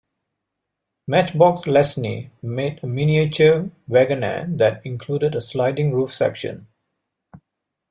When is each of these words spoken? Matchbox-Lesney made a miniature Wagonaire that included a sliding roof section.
Matchbox-Lesney 1.05 2.31
made 2.41 2.83
a 2.83 2.87
miniature 2.87 3.69
Wagonaire 3.87 4.47
that 4.57 4.83
included 4.83 5.35
a 5.35 5.41
sliding 5.41 5.93
roof 5.93 6.11
section. 6.11 6.65